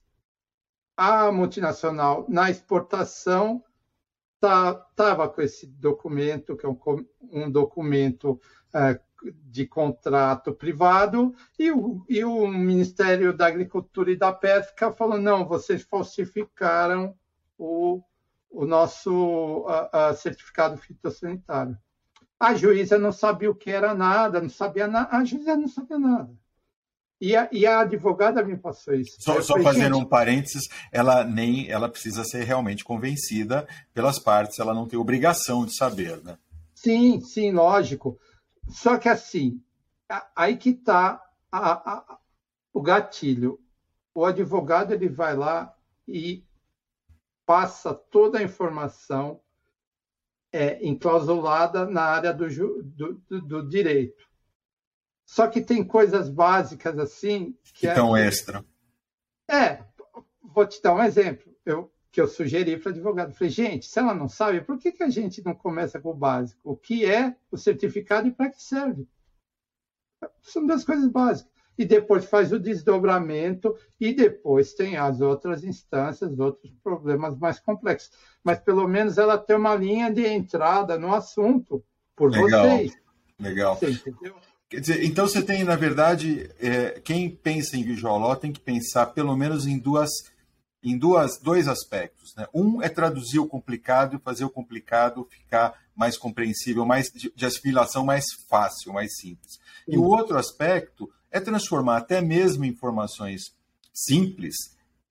[0.95, 3.63] A multinacional, na exportação,
[4.35, 8.39] estava tá, com esse documento, que é um, um documento
[9.23, 15.45] de contrato privado, e o, e o Ministério da Agricultura e da Pesca falou: não,
[15.45, 17.15] vocês falsificaram
[17.57, 18.01] o
[18.49, 21.77] o nosso a, a certificado fitossanitário.
[22.39, 25.99] A juíza não sabia o que era nada, não sabia nada, a juíza não sabia
[25.99, 26.33] nada.
[27.21, 29.17] E a, e a advogada me passou isso.
[29.19, 34.73] Só, só fazendo um parênteses, ela nem ela precisa ser realmente convencida pelas partes, ela
[34.73, 36.37] não tem obrigação de saber, né?
[36.73, 38.17] Sim, sim, lógico.
[38.69, 39.61] Só que assim,
[40.33, 41.21] aí que está
[42.73, 43.59] o gatilho.
[44.13, 45.73] O advogado ele vai lá
[46.07, 46.43] e
[47.49, 49.41] passa toda a informação
[50.53, 52.47] é, enclausulada na área do,
[52.83, 54.23] do, do, direito.
[55.25, 58.63] Só que tem coisas básicas assim que estão é, extra.
[59.49, 59.83] É,
[60.43, 61.51] vou te dar um exemplo.
[61.65, 63.33] Eu que eu sugeri para advogado.
[63.33, 66.15] Falei, gente, se ela não sabe, por que, que a gente não começa com o
[66.15, 66.59] básico?
[66.63, 69.07] O que é o certificado e para que serve?
[70.43, 76.37] São duas coisas básicas e depois faz o desdobramento e depois tem as outras instâncias,
[76.37, 78.11] outros problemas mais complexos.
[78.43, 81.81] Mas pelo menos ela tem uma linha de entrada no assunto
[82.17, 82.67] por Legal.
[82.67, 82.91] vocês.
[83.39, 83.77] Legal.
[83.77, 84.35] Você entendeu?
[84.69, 88.59] Quer dizer, então você tem, na verdade, é, quem pensa em visual law tem que
[88.59, 90.09] pensar pelo menos em duas
[90.81, 92.33] em duas, dois aspectos.
[92.35, 92.45] Né?
[92.53, 97.45] Um é traduzir o complicado e fazer o complicado ficar mais compreensível, mais de, de
[97.45, 99.59] assimilação mais fácil, mais simples.
[99.87, 103.53] E o outro aspecto é transformar até mesmo informações
[103.93, 104.55] simples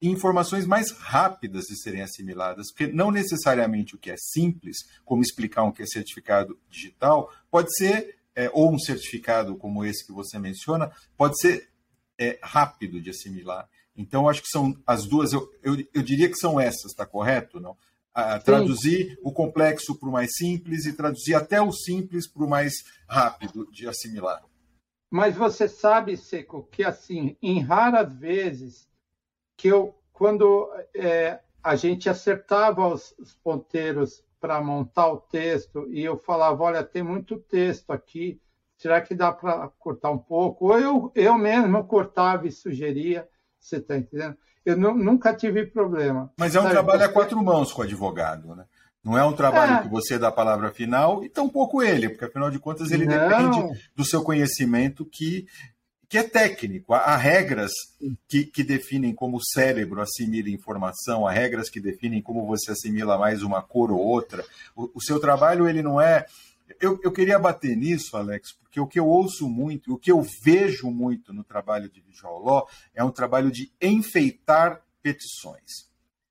[0.00, 5.22] em informações mais rápidas de serem assimiladas, porque não necessariamente o que é simples, como
[5.22, 10.12] explicar um que é certificado digital, pode ser, é, ou um certificado como esse que
[10.12, 11.68] você menciona, pode ser
[12.16, 13.68] é, rápido de assimilar.
[13.96, 17.58] Então, acho que são as duas, eu, eu, eu diria que são essas, está correto?
[17.58, 17.76] Não?
[18.44, 19.16] Traduzir Sim.
[19.22, 22.72] o complexo para o mais simples e traduzir até o simples para o mais
[23.08, 24.42] rápido de assimilar.
[25.10, 28.88] Mas você sabe, Seco, que assim, em raras vezes
[29.56, 36.04] que eu, quando é, a gente acertava os, os ponteiros para montar o texto e
[36.04, 38.40] eu falava, olha, tem muito texto aqui,
[38.76, 40.66] será que dá para cortar um pouco?
[40.66, 44.36] Ou eu, eu mesmo cortava e sugeria, você está entendendo?
[44.64, 46.30] Eu nunca tive problema.
[46.38, 46.74] Mas é um sabe?
[46.74, 48.66] trabalho a quatro mãos com o advogado, né?
[49.02, 49.82] Não é um trabalho é.
[49.82, 53.16] que você dá a palavra final e tampouco ele, porque afinal de contas ele Não.
[53.16, 55.46] depende do seu conhecimento que,
[56.08, 56.92] que é técnico.
[56.92, 57.70] Há, regras
[58.26, 63.16] que, que definem como o cérebro assimila informação, há regras que definem como você assimila
[63.16, 64.44] mais uma cor ou outra.
[64.76, 66.26] O, o seu trabalho ele não é
[66.80, 70.20] Eu, eu queria bater nisso, Alex, porque o que eu ouço muito, o que eu
[70.44, 75.87] vejo muito no trabalho de Law é um trabalho de enfeitar petições.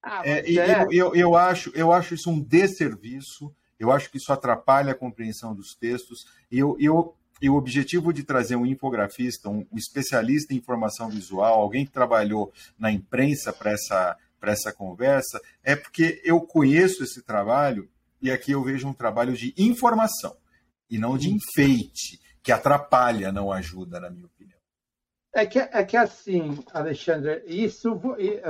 [0.09, 0.83] Ah, é, é.
[0.83, 4.95] Eu, eu, eu, acho, eu acho isso um desserviço, eu acho que isso atrapalha a
[4.95, 9.77] compreensão dos textos, e eu, eu, e o objetivo de trazer um infografista, um, um
[9.77, 16.21] especialista em informação visual, alguém que trabalhou na imprensa para essa, essa conversa, é porque
[16.23, 17.89] eu conheço esse trabalho
[18.21, 20.35] e aqui eu vejo um trabalho de informação
[20.89, 24.56] e não de enfeite, que atrapalha, não ajuda, na minha opinião.
[25.33, 27.99] É que, é que assim, Alexandre, isso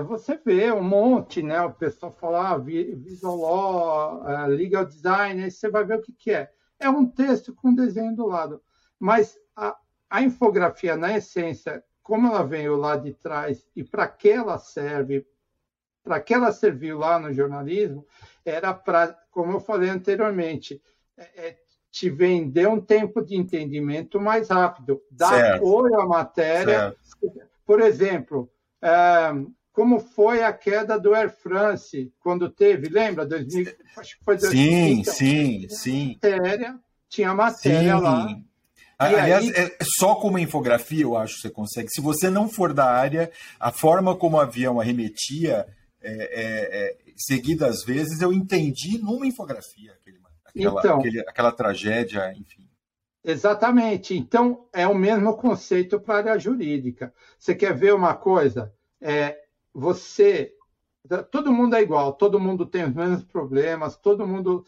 [0.06, 1.60] você vê um monte, né?
[1.62, 6.14] O pessoal fala ah, visual law, uh, legal design, aí você vai ver o que,
[6.14, 6.52] que é.
[6.80, 8.62] É um texto com desenho do lado.
[9.00, 9.78] Mas a,
[10.10, 15.28] a infografia, na essência, como ela veio lá de trás e para que ela serve,
[16.04, 18.08] para que ela serviu lá no jornalismo,
[18.46, 20.82] era para, como eu falei anteriormente,
[21.18, 21.58] é, é,
[21.98, 25.56] te vender um tempo de entendimento mais rápido, dar certo.
[25.56, 26.96] apoio à matéria.
[27.20, 27.48] Certo.
[27.66, 29.34] Por exemplo, é,
[29.74, 33.26] como foi a queda do Air France quando teve, lembra?
[33.26, 36.08] 2000, acho que foi 2000, sim, sim, sim.
[36.14, 36.80] Matéria,
[37.10, 38.02] tinha matéria sim.
[38.04, 38.40] lá.
[39.00, 39.52] Aliás, aí...
[39.52, 41.90] é só com uma infografia eu acho que você consegue.
[41.90, 45.66] Se você não for da área, a forma como o avião arremetia
[46.00, 52.34] é, é, é, seguidas vezes, eu entendi numa infografia aquele, aquela, então, aquele, aquela tragédia,
[52.34, 52.68] enfim.
[53.24, 54.16] Exatamente.
[54.18, 57.14] Então, é o mesmo conceito para a área jurídica.
[57.38, 58.74] Você quer ver uma coisa?
[59.02, 59.38] É,
[59.74, 60.54] você.
[61.32, 64.66] Todo mundo é igual, todo mundo tem os mesmos problemas, todo mundo.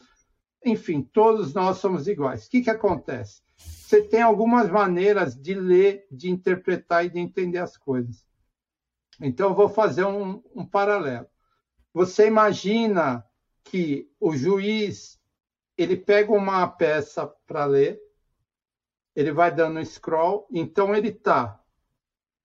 [0.65, 2.45] Enfim, todos nós somos iguais.
[2.45, 3.41] O que, que acontece?
[3.89, 8.23] você tem algumas maneiras de ler, de interpretar e de entender as coisas.
[9.19, 11.25] Então, eu vou fazer um, um paralelo.
[11.91, 13.25] Você imagina
[13.63, 15.18] que o juiz
[15.81, 18.01] ele pega uma peça para ler,
[19.15, 21.57] ele vai dando scroll, então ele está,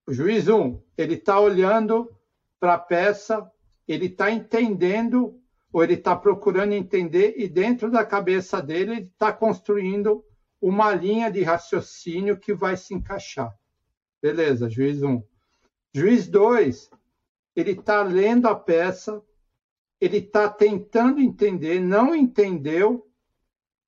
[0.06, 2.16] o juiz 1, um, ele está olhando
[2.60, 3.50] para a peça,
[3.88, 5.36] ele está entendendo,
[5.72, 10.24] ou ele está procurando entender, e dentro da cabeça dele ele está construindo
[10.60, 13.52] uma linha de raciocínio que vai se encaixar.
[14.22, 15.10] Beleza, juiz 1.
[15.10, 15.24] Um.
[15.92, 16.88] Juiz 2,
[17.56, 19.20] ele está lendo a peça,
[20.00, 23.04] ele está tentando entender, não entendeu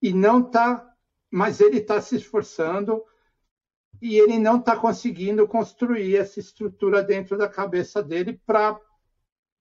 [0.09, 0.95] e não está,
[1.31, 3.03] mas ele está se esforçando
[4.01, 8.79] e ele não está conseguindo construir essa estrutura dentro da cabeça dele para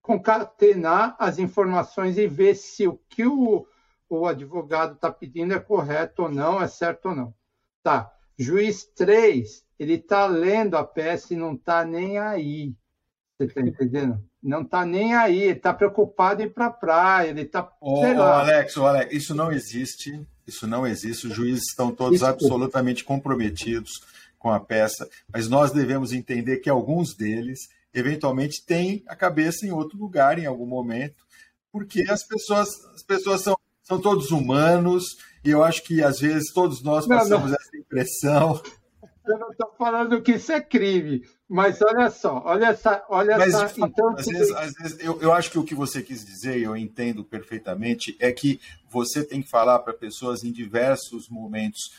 [0.02, 3.66] concatenar as informações e ver se o que o
[4.08, 7.34] o advogado está pedindo é correto ou não, é certo ou não.
[7.82, 8.12] Tá.
[8.38, 12.76] Juiz 3, ele está lendo a peça e não está nem aí.
[13.38, 14.24] Você está entendendo?
[14.42, 17.70] Não está nem aí, ele está preocupado em ir para a praia, ele está.
[17.82, 20.26] Ô, ô, Alex, ô, Alex, isso não existe.
[20.48, 21.28] Isso não existe.
[21.28, 23.92] Os juízes estão todos absolutamente comprometidos
[24.38, 29.72] com a peça, mas nós devemos entender que alguns deles, eventualmente, têm a cabeça em
[29.72, 31.26] outro lugar em algum momento,
[31.72, 35.04] porque as pessoas, as pessoas são são todos humanos,
[35.44, 37.56] e eu acho que às vezes todos nós passamos não, não.
[37.56, 38.62] essa impressão.
[39.28, 43.06] Eu não estou falando que isso é crime, mas olha só, olha essa.
[43.08, 46.02] Olha mas, essa então, às vezes, às vezes eu, eu acho que o que você
[46.02, 50.52] quis dizer, e eu entendo perfeitamente, é que você tem que falar para pessoas em
[50.52, 51.94] diversos momentos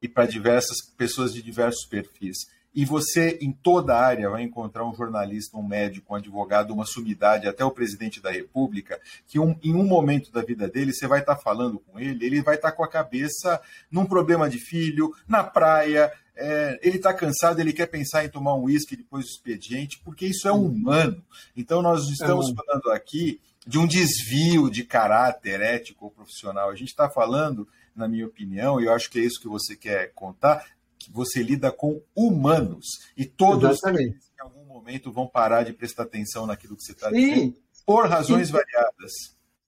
[0.00, 2.48] e para diversas pessoas de diversos perfis.
[2.74, 6.86] E você, em toda a área, vai encontrar um jornalista, um médico, um advogado, uma
[6.86, 11.06] sumidade, até o presidente da República, que um, em um momento da vida dele, você
[11.06, 15.12] vai estar falando com ele, ele vai estar com a cabeça num problema de filho,
[15.26, 19.30] na praia, é, ele está cansado, ele quer pensar em tomar um uísque depois do
[19.30, 21.22] expediente, porque isso é humano.
[21.56, 26.70] Então, nós estamos é falando aqui de um desvio de caráter ético ou profissional.
[26.70, 29.76] A gente está falando, na minha opinião, e eu acho que é isso que você
[29.76, 30.64] quer contar,
[31.08, 32.86] você lida com humanos
[33.16, 34.10] e todos Exatamente.
[34.10, 38.08] eles, em algum momento vão parar de prestar atenção naquilo que você está dizendo por
[38.08, 39.12] razões variadas.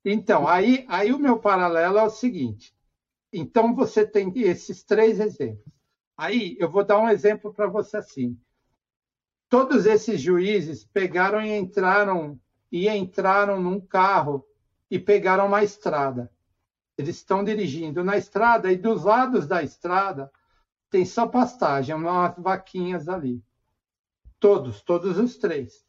[0.04, 2.74] Então, aí, aí o meu paralelo é o seguinte.
[3.32, 5.72] Então, você tem esses três exemplos.
[6.16, 8.38] Aí, eu vou dar um exemplo para você assim.
[9.48, 12.38] Todos esses juízes pegaram e entraram
[12.70, 14.46] e entraram num carro
[14.90, 16.30] e pegaram uma estrada.
[16.96, 20.30] Eles estão dirigindo na estrada e dos lados da estrada
[20.92, 23.42] tem só pastagem, umas vaquinhas ali.
[24.38, 25.82] Todos, todos os três.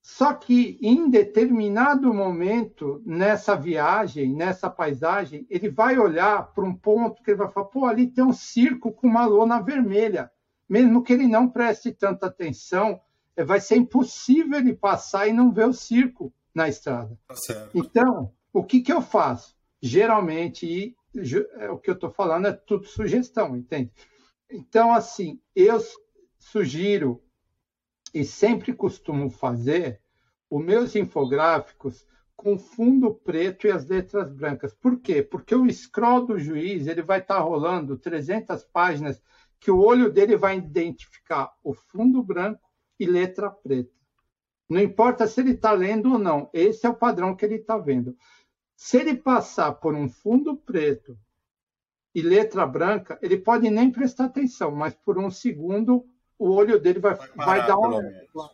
[0.00, 7.22] Só que em determinado momento, nessa viagem, nessa paisagem, ele vai olhar para um ponto
[7.22, 10.30] que ele vai falar: pô, ali tem um circo com uma lona vermelha.
[10.68, 12.98] Mesmo que ele não preste tanta atenção,
[13.36, 17.18] é, vai ser impossível ele passar e não ver o circo na estrada.
[17.26, 17.34] Tá
[17.74, 19.54] então, o que, que eu faço?
[19.82, 20.96] Geralmente,
[21.58, 23.90] é, o que eu estou falando é tudo sugestão, entende?
[24.50, 25.78] Então, assim, eu
[26.38, 27.22] sugiro
[28.12, 30.00] e sempre costumo fazer
[30.48, 34.74] os meus infográficos com fundo preto e as letras brancas.
[34.74, 35.22] Por quê?
[35.22, 39.22] Porque o scroll do juiz ele vai estar tá rolando 300 páginas
[39.58, 42.68] que o olho dele vai identificar o fundo branco
[43.00, 43.90] e letra preta.
[44.68, 47.78] Não importa se ele está lendo ou não, esse é o padrão que ele está
[47.78, 48.16] vendo.
[48.76, 51.18] Se ele passar por um fundo preto
[52.14, 56.06] e letra branca, ele pode nem prestar atenção, mas por um segundo
[56.38, 58.02] o olho dele vai, vai, parar, vai dar uma.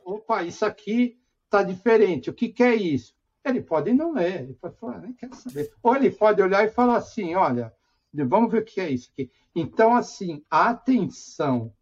[0.05, 2.31] Opa, isso aqui está diferente.
[2.31, 3.15] O que, que é isso?
[3.45, 5.73] Ele pode não ler, ele pode falar, nem quero saber.
[5.83, 7.73] Ou ele pode olhar e falar assim: olha,
[8.13, 9.31] vamos ver o que é isso aqui.
[9.55, 11.73] Então, assim, a atenção.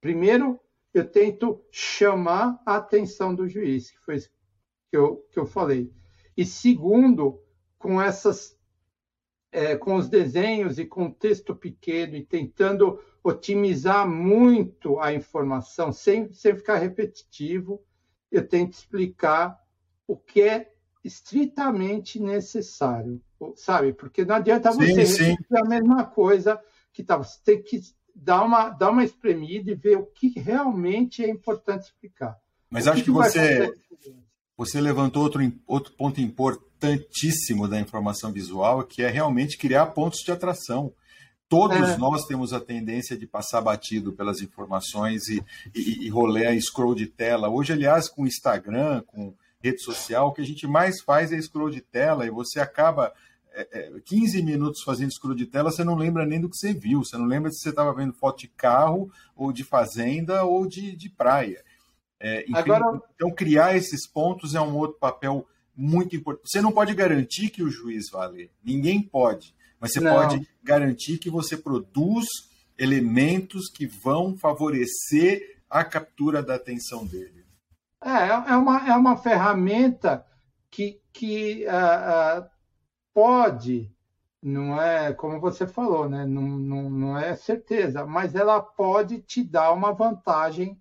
[0.00, 0.60] Primeiro,
[0.92, 5.90] eu tento chamar a atenção do juiz, que foi que eu, que eu falei.
[6.36, 7.40] E segundo,
[7.78, 8.56] com essas
[9.54, 15.92] é, com os desenhos e com o texto pequeno e tentando otimizar muito a informação,
[15.92, 17.80] sem, sem ficar repetitivo,
[18.32, 19.56] eu tento explicar
[20.08, 20.72] o que é
[21.04, 23.22] estritamente necessário,
[23.54, 23.92] sabe?
[23.92, 26.60] Porque não adianta você sim, repetir a mesma coisa
[26.92, 27.80] que tá, você tem que
[28.12, 32.36] dar uma, dar uma espremida e ver o que realmente é importante explicar.
[32.68, 33.72] Mas o acho que, que você,
[34.56, 40.30] você levantou outro, outro ponto importantíssimo da informação visual, que é realmente criar pontos de
[40.30, 40.92] atração.
[41.48, 41.96] Todos é.
[41.96, 45.44] nós temos a tendência de passar batido pelas informações e,
[45.74, 47.48] e, e rolê scroll de tela.
[47.48, 51.70] Hoje, aliás, com Instagram, com rede social, o que a gente mais faz é scroll
[51.70, 53.12] de tela e você acaba
[53.54, 56.74] é, 15 é, minutos fazendo scroll de tela, você não lembra nem do que você
[56.74, 60.66] viu, você não lembra se você estava vendo foto de carro, ou de fazenda, ou
[60.66, 61.62] de, de praia.
[62.24, 63.02] É, enfim, Agora...
[63.14, 65.46] Então, criar esses pontos é um outro papel
[65.76, 66.48] muito importante.
[66.50, 70.14] Você não pode garantir que o juiz vá ler, ninguém pode, mas você não.
[70.14, 72.24] pode garantir que você produz
[72.78, 77.44] elementos que vão favorecer a captura da atenção dele.
[78.02, 80.24] É, é uma, é uma ferramenta
[80.70, 82.50] que, que uh, uh,
[83.12, 83.92] pode,
[84.42, 86.24] não é como você falou, né?
[86.24, 90.80] não, não, não é certeza, mas ela pode te dar uma vantagem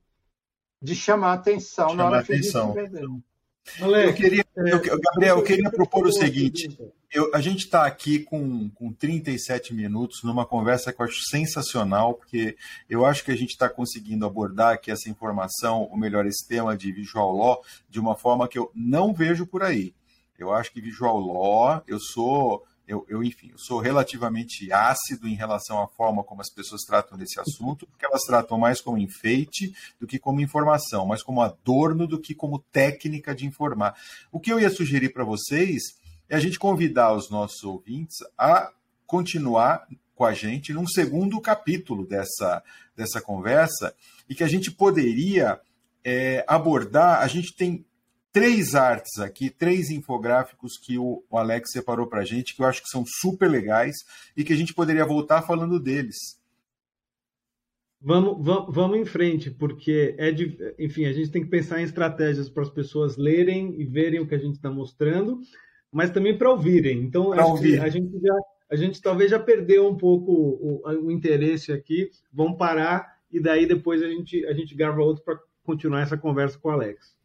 [0.84, 2.74] de chamar atenção chamar na hora atenção.
[2.74, 6.78] que eu queria, eu, Gabriel, eu queria propor o seguinte:
[7.10, 12.16] eu, a gente está aqui com, com 37 minutos numa conversa que eu acho sensacional,
[12.16, 12.58] porque
[12.90, 16.76] eu acho que a gente está conseguindo abordar aqui essa informação, ou melhor, esse tema
[16.76, 19.96] de visual law, de uma forma que eu não vejo por aí.
[20.38, 25.36] Eu acho que visual law, eu sou eu, eu, enfim, eu sou relativamente ácido em
[25.36, 29.74] relação à forma como as pessoas tratam desse assunto, porque elas tratam mais como enfeite
[30.00, 33.96] do que como informação, mais como adorno do que como técnica de informar.
[34.32, 35.82] O que eu ia sugerir para vocês
[36.30, 38.72] é a gente convidar os nossos ouvintes a
[39.06, 42.64] continuar com a gente num segundo capítulo dessa,
[42.96, 43.96] dessa conversa
[44.30, 45.60] e que a gente poderia
[46.04, 47.22] é, abordar.
[47.22, 47.86] A gente tem
[48.34, 52.82] três artes aqui, três infográficos que o, Alex separou para a gente, que eu acho
[52.82, 53.96] que são super legais
[54.36, 56.18] e que a gente poderia voltar falando deles.
[58.02, 61.86] Vamos, vamos, vamos em frente, porque é de, enfim, a gente tem que pensar em
[61.86, 65.40] estratégias para as pessoas lerem e verem o que a gente está mostrando,
[65.90, 67.02] mas também para ouvirem.
[67.04, 67.80] Então, ouvir.
[67.80, 68.36] a gente já,
[68.72, 72.10] a gente talvez já perdeu um pouco o, o, o interesse aqui.
[72.34, 76.58] Vamos parar e daí depois a gente, a gente grava outro para continuar essa conversa
[76.58, 77.16] com o Alex.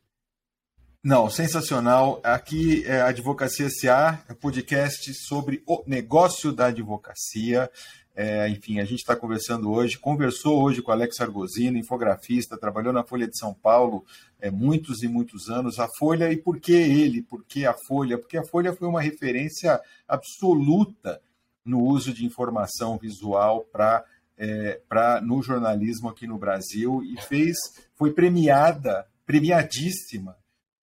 [1.02, 2.20] Não, sensacional.
[2.24, 7.70] Aqui é Advocacia SA, é podcast sobre o negócio da advocacia.
[8.16, 13.04] É, enfim, a gente está conversando hoje, conversou hoje com Alex Argosino, infografista, trabalhou na
[13.04, 14.04] Folha de São Paulo
[14.40, 15.78] é, muitos e muitos anos.
[15.78, 17.22] A Folha, e por que ele?
[17.22, 18.18] Por que a Folha?
[18.18, 21.22] Porque a Folha foi uma referência absoluta
[21.64, 24.04] no uso de informação visual para
[24.36, 24.80] é,
[25.22, 27.56] no jornalismo aqui no Brasil e fez,
[27.94, 30.36] foi premiada, premiadíssima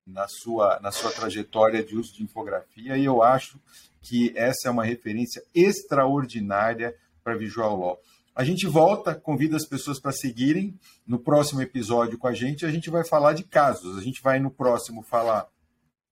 [0.05, 3.59] na sua, na sua trajetória de uso de infografia, e eu acho
[4.01, 7.99] que essa é uma referência extraordinária para Visual Law.
[8.35, 10.77] A gente volta, convida as pessoas para seguirem.
[11.07, 13.97] No próximo episódio com a gente, a gente vai falar de casos.
[13.97, 15.47] A gente vai no próximo falar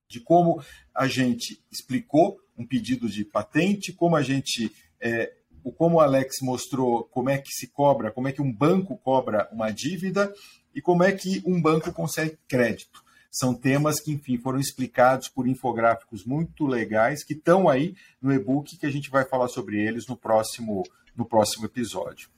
[0.08, 0.64] de como
[0.96, 4.72] a gente explicou um pedido de patente, como a gente,
[5.02, 5.34] é,
[5.76, 9.50] como o Alex mostrou, como é que se cobra, como é que um banco cobra
[9.52, 10.34] uma dívida
[10.74, 13.03] e como é que um banco consegue crédito.
[13.34, 18.78] São temas que, enfim, foram explicados por infográficos muito legais que estão aí no e-book
[18.78, 20.84] que a gente vai falar sobre eles no próximo,
[21.18, 22.30] no próximo episódio.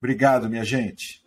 [0.00, 1.26] Obrigado, minha gente.